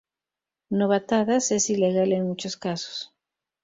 Novatadas 0.71 1.51
es 1.51 1.69
ilegal 1.69 2.11
en 2.11 2.25
muchos 2.25 2.57
casos. 2.57 3.13